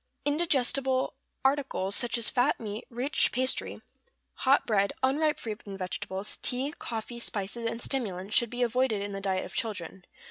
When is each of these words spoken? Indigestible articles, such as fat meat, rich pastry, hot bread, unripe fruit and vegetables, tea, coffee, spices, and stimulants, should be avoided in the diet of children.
Indigestible 0.25 1.13
articles, 1.45 1.95
such 1.95 2.17
as 2.17 2.27
fat 2.27 2.59
meat, 2.59 2.87
rich 2.89 3.31
pastry, 3.31 3.83
hot 4.33 4.65
bread, 4.65 4.93
unripe 5.03 5.39
fruit 5.39 5.61
and 5.67 5.77
vegetables, 5.77 6.37
tea, 6.41 6.73
coffee, 6.79 7.19
spices, 7.19 7.69
and 7.69 7.79
stimulants, 7.83 8.33
should 8.35 8.49
be 8.49 8.63
avoided 8.63 9.03
in 9.03 9.11
the 9.11 9.21
diet 9.21 9.45
of 9.45 9.53
children. 9.53 10.03